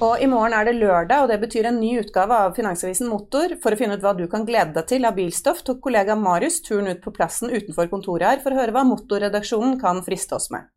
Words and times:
Og 0.00 0.16
i 0.16 0.26
morgen 0.32 0.54
er 0.56 0.64
det 0.64 0.78
lørdag, 0.78 1.26
og 1.26 1.28
det 1.28 1.36
betyr 1.42 1.66
en 1.68 1.76
ny 1.76 1.90
utgave 2.00 2.32
av 2.32 2.54
Finansavisen 2.56 3.10
Motor. 3.12 3.52
For 3.60 3.76
å 3.76 3.76
finne 3.76 3.98
ut 3.98 4.04
hva 4.04 4.14
du 4.16 4.22
kan 4.32 4.46
glede 4.48 4.72
deg 4.78 4.86
til 4.88 5.04
av 5.04 5.18
bilstoff, 5.18 5.60
tok 5.66 5.82
kollega 5.84 6.16
Marius 6.16 6.62
turen 6.64 6.88
ut 6.88 7.02
på 7.04 7.12
plassen 7.12 7.52
utenfor 7.52 7.90
kontoret 7.92 8.24
her 8.24 8.40
for 8.40 8.56
å 8.56 8.62
høre 8.62 8.72
hva 8.72 8.86
motorredaksjonen 8.88 9.76
kan 9.82 10.00
friste 10.06 10.38
oss 10.38 10.48
med. 10.54 10.72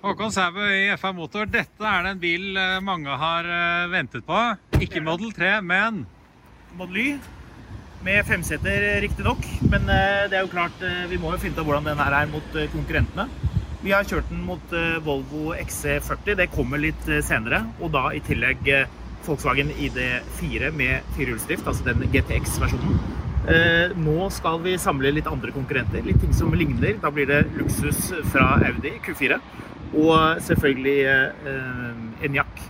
Håkon 0.00 0.32
Sæbø 0.32 0.64
i 0.72 0.88
FA 0.96 1.12
Motor. 1.12 1.44
Dette 1.52 1.84
er 1.84 2.08
det 2.08 2.16
en 2.16 2.24
bil 2.24 2.56
eh, 2.56 2.80
mange 2.80 3.12
har 3.20 3.52
eh, 3.60 3.92
ventet 3.92 4.24
på. 4.24 4.40
Ikke 4.80 5.04
Model 5.04 5.36
3, 5.36 5.58
men 5.60 6.06
Model 6.80 7.02
Y 7.04 7.08
med 8.02 8.24
femseter 8.26 8.94
riktignok. 9.04 9.44
Men 9.68 9.84
eh, 9.92 10.24
det 10.32 10.40
er 10.40 10.48
jo 10.48 10.54
klart, 10.56 10.80
vi 11.12 11.20
må 11.20 11.36
jo 11.36 11.44
finne 11.44 11.52
ut 11.52 11.60
av 11.60 11.68
hvordan 11.68 11.92
den 11.92 12.06
her 12.08 12.22
er 12.24 12.32
mot 12.32 12.62
konkurrentene. 12.72 13.51
Vi 13.82 13.90
har 13.90 14.06
kjørt 14.06 14.28
den 14.30 14.44
mot 14.46 14.72
eh, 14.78 15.00
Volvo 15.02 15.56
XC40. 15.58 16.36
Det 16.38 16.44
kommer 16.52 16.78
litt 16.78 17.08
eh, 17.10 17.18
senere. 17.26 17.64
Og 17.82 17.90
da 17.90 18.12
i 18.14 18.20
tillegg 18.22 18.68
eh, 18.70 18.92
Volkswagen 19.26 19.72
ID4 19.74 20.70
med 20.76 21.08
firehjulsdrift, 21.16 21.66
altså 21.66 21.88
den 21.88 22.04
GTX-versjonen. 22.12 23.00
Nå 23.98 24.28
skal 24.30 24.60
vi 24.62 24.76
samle 24.78 25.10
litt 25.10 25.26
andre 25.26 25.50
konkurrenter, 25.50 26.02
litt 26.06 26.20
ting 26.22 26.30
som 26.34 26.54
ligner. 26.54 26.94
Da 27.02 27.10
blir 27.10 27.26
det 27.26 27.40
luksus 27.58 28.12
fra 28.30 28.52
Audi 28.68 28.92
Q4. 29.02 29.40
Og 29.98 30.42
selvfølgelig 30.46 30.96
eh, 31.10 32.26
Enyaq 32.28 32.62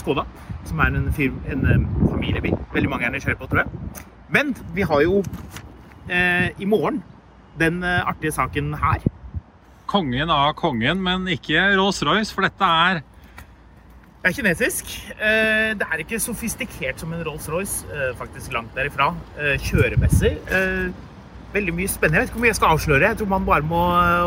Skoda, 0.00 0.24
som 0.64 0.80
er 0.80 0.96
en, 0.96 1.10
en 1.12 1.88
familiebil. 2.08 2.56
Veldig 2.72 2.92
mange 2.92 3.10
er 3.10 3.20
kjører 3.20 3.40
på, 3.42 3.50
tror 3.52 3.66
jeg. 3.66 4.04
Men 4.32 4.56
vi 4.72 4.88
har 4.88 5.04
jo 5.04 5.20
i 6.04 6.66
morgen 6.68 6.98
den 7.60 7.84
artige 7.84 8.32
saken 8.36 8.74
her. 8.76 9.04
Kongen 9.94 10.30
av 10.32 10.54
kongen, 10.58 10.98
men 11.02 11.28
ikke 11.30 11.60
Rolls-Royce, 11.78 12.34
for 12.34 12.46
dette 12.48 12.66
er 12.66 13.02
Det 14.24 14.30
er 14.30 14.36
kinesisk. 14.38 14.92
Eh, 15.20 15.74
Det 15.76 15.84
er 15.84 16.00
ikke 16.00 16.16
sofistikert 16.22 16.98
som 16.98 17.12
en 17.12 17.22
Rolls-Royce, 17.26 17.84
eh, 17.92 18.14
faktisk 18.16 18.52
langt 18.56 18.74
derifra. 18.74 19.10
Eh, 19.38 19.58
Kjøremessig. 19.60 20.38
Veldig 21.54 21.74
mye 21.76 21.86
spennende. 21.86 22.18
Jeg 22.18 22.22
vet 22.22 22.30
ikke 22.30 22.38
hvor 22.38 22.42
mye 22.42 22.50
jeg 22.50 22.56
skal 22.56 22.72
avsløre. 22.74 23.08
Jeg 23.10 23.18
tror 23.18 23.28
man 23.28 23.44
bare 23.46 23.62
må 23.62 23.82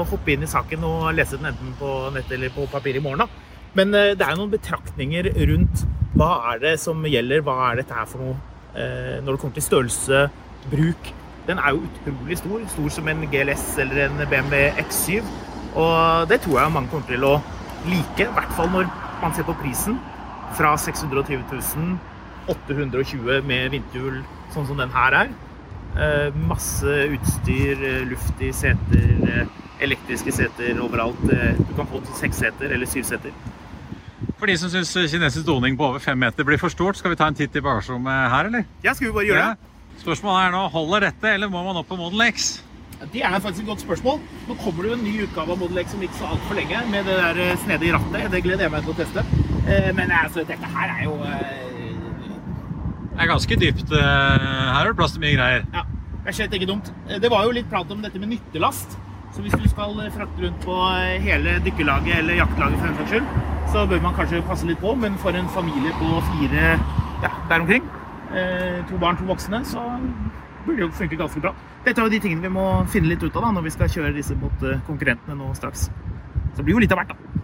hoppe 0.08 0.32
inn 0.32 0.44
i 0.44 0.48
saken 0.48 0.84
og 0.88 1.14
lese 1.18 1.36
den 1.36 1.50
enten 1.50 1.74
på 1.80 2.14
nett 2.14 2.32
eller 2.32 2.50
på 2.50 2.70
papir 2.72 2.96
i 2.96 3.00
morgen. 3.04 3.26
da. 3.26 3.28
Men 3.74 3.92
det 3.92 4.22
er 4.22 4.38
noen 4.38 4.52
betraktninger 4.54 5.28
rundt 5.50 5.84
hva 6.16 6.54
er 6.54 6.60
det 6.60 6.80
som 6.80 7.04
gjelder, 7.04 7.42
hva 7.42 7.72
er 7.72 7.82
dette 7.82 7.94
her 7.94 8.06
for 8.06 8.20
noe 8.20 8.38
når 8.78 9.32
det 9.34 9.40
kommer 9.42 9.58
til 9.58 9.64
størrelse, 9.66 10.30
bruk. 10.72 11.12
Den 11.48 11.58
er 11.58 11.74
jo 11.74 11.84
utrolig 11.84 12.38
stor. 12.38 12.64
Stor 12.70 12.90
som 12.90 13.08
en 13.08 13.28
GLS 13.28 13.78
eller 13.80 14.06
en 14.06 14.18
BMW 14.30 14.70
X7. 14.86 15.24
Og 15.78 16.30
det 16.30 16.42
tror 16.42 16.62
jeg 16.62 16.74
mange 16.74 16.90
kommer 16.92 17.10
til 17.10 17.26
å 17.28 17.34
like, 17.88 18.24
i 18.26 18.32
hvert 18.34 18.54
fall 18.58 18.72
når 18.74 18.88
man 19.22 19.36
ser 19.36 19.46
på 19.48 19.56
prisen. 19.62 20.00
Fra 20.58 20.74
620 20.80 21.44
000, 21.52 21.98
820 22.50 23.44
med 23.46 23.74
vinterhjul, 23.76 24.24
sånn 24.56 24.68
som 24.70 24.80
den 24.80 24.94
her 24.94 25.18
er. 25.22 25.36
Eh, 25.98 26.34
masse 26.50 26.98
utstyr, 27.14 27.80
luftig 28.06 28.10
luft 28.10 28.42
i 28.46 28.52
seter, 28.54 29.08
eh, 29.28 29.54
elektriske 29.86 30.34
seter 30.34 30.82
overalt. 30.82 31.22
Eh, 31.34 31.58
du 31.58 31.74
kan 31.78 31.90
få 31.90 32.02
seks 32.18 32.42
seter 32.44 32.74
eller 32.74 32.90
syv 32.90 33.06
seter. 33.08 33.34
For 34.38 34.50
de 34.50 34.58
som 34.58 34.70
syns 34.70 34.94
kinesisk 34.94 35.46
doning 35.46 35.78
på 35.78 35.88
over 35.90 36.02
fem 36.02 36.18
meter 36.20 36.46
blir 36.46 36.58
for 36.62 36.70
stort, 36.74 36.98
skal 36.98 37.14
vi 37.14 37.18
ta 37.18 37.28
en 37.28 37.38
titt 37.38 37.56
i 37.56 37.62
bagasjerommet 37.62 38.32
her, 38.34 38.50
eller? 38.50 38.66
Ja, 38.84 38.94
skal 38.94 39.10
vi 39.10 39.14
bare 39.14 39.26
gjøre 39.26 39.46
det? 39.50 39.74
Spørsmålet 40.02 40.48
er 40.48 40.52
nå, 40.54 40.64
holder 40.74 41.08
dette, 41.10 41.34
eller 41.34 41.50
må 41.50 41.64
man 41.66 41.78
opp 41.82 41.90
på 41.90 41.98
Model 41.98 42.22
X? 42.30 42.62
Det 42.98 43.22
er 43.24 43.40
faktisk 43.40 43.62
et 43.64 43.68
godt 43.70 43.82
spørsmål. 43.82 44.20
Nå 44.48 44.56
kommer 44.64 44.84
det 44.84 44.90
jo 44.92 44.96
en 44.98 45.04
ny 45.06 45.14
utgave 45.24 45.54
av 45.54 45.60
Model 45.62 45.80
X 45.84 45.92
som 45.94 46.02
ikke 46.02 46.18
så 46.18 46.30
altfor 46.34 46.58
lenge, 46.58 46.80
med 46.92 47.06
det 47.06 47.18
der 47.20 47.40
eh, 47.44 47.58
snedige 47.62 47.94
rattet. 47.94 48.32
Det 48.34 48.40
gleder 48.46 48.66
jeg 48.66 48.74
meg 48.74 48.88
til 48.88 48.94
å 48.94 48.98
teste. 48.98 49.24
Eh, 49.70 49.90
Men 49.98 50.14
altså, 50.22 50.46
dette 50.50 50.72
her 50.74 50.94
er 50.96 51.04
jo 51.06 51.14
eh, 51.22 51.92
Det 53.14 53.22
er 53.26 53.30
ganske 53.34 53.58
dypt. 53.62 53.94
Her 53.94 54.80
er 54.82 54.90
det 54.90 54.96
plass 54.98 55.14
til 55.14 55.22
mye 55.26 55.36
greier. 55.38 55.68
Ja, 55.74 55.84
det 56.24 56.32
er 56.32 56.38
slett 56.40 56.56
ikke 56.58 56.70
dumt. 56.70 56.90
Det 57.22 57.30
var 57.34 57.46
jo 57.46 57.54
litt 57.58 57.70
prat 57.70 57.92
om 57.94 58.02
dette 58.02 58.22
med 58.22 58.34
nyttelast. 58.34 58.98
Så 59.36 59.44
hvis 59.46 59.54
du 59.54 59.68
skal 59.70 59.94
frakte 60.16 60.42
rundt 60.42 60.66
på 60.66 60.76
hele 61.22 61.58
dykkerlaget 61.66 62.16
eller 62.22 62.40
jaktlaget 62.40 62.80
for 62.80 62.88
den 62.88 62.98
saks 62.98 63.12
skyld, 63.14 63.28
så 63.74 63.84
bør 63.90 64.02
man 64.06 64.16
kanskje 64.18 64.42
passe 64.48 64.70
litt 64.70 64.82
på. 64.82 64.96
Men 64.98 65.18
for 65.22 65.38
en 65.38 65.50
familie 65.54 65.94
på 66.00 66.22
fire 66.32 66.66
ja, 67.26 67.32
der 67.50 67.62
omkring, 67.62 67.90
to 68.90 69.02
barn, 69.02 69.18
to 69.18 69.26
voksne, 69.30 69.64
så 69.66 69.84
burde 70.68 70.86
jo 70.86 70.92
funke 70.94 71.20
ganske 71.20 71.42
bra. 71.44 71.54
Dette 71.86 72.02
er 72.02 72.08
jo 72.08 72.14
de 72.14 72.22
tingene 72.24 72.44
vi 72.48 72.54
må 72.54 72.68
finne 72.92 73.12
litt 73.14 73.24
ut 73.24 73.36
av 73.36 73.48
da, 73.48 73.56
når 73.58 73.70
vi 73.70 73.76
skal 73.78 73.92
kjøre 73.94 74.16
disse 74.18 74.38
mot 74.40 74.68
eh, 74.68 74.82
konkurrentene 74.90 75.38
nå 75.40 75.54
straks. 75.58 75.88
Så 75.88 76.60
det 76.60 76.68
blir 76.68 76.78
jo 76.78 76.84
litt 76.84 76.96
av 76.96 77.04
hvert, 77.04 77.16
da. 77.16 77.38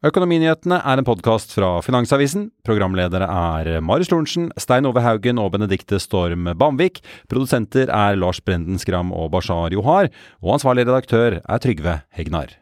Økonominyhetene 0.00 0.78
er 0.80 0.96
en 0.96 1.04
podkast 1.04 1.50
fra 1.52 1.74
Finansavisen. 1.84 2.46
Programledere 2.64 3.26
er 3.28 3.82
Marius 3.84 4.08
Lorentzen, 4.08 4.46
Stein 4.56 4.88
Ove 4.88 5.02
Haugen 5.04 5.36
og 5.42 5.50
Benedikte 5.52 6.00
Storm 6.00 6.48
Bamvik. 6.56 7.02
Produsenter 7.28 7.92
er 7.92 8.16
Lars 8.16 8.40
Brenden 8.40 8.80
Skram 8.80 9.12
og 9.12 9.28
Bashar 9.36 9.76
Johar. 9.76 10.08
Og 10.40 10.56
ansvarlig 10.56 10.88
redaktør 10.88 11.42
er 11.44 11.60
Trygve 11.60 12.00
Hegnar. 12.16 12.56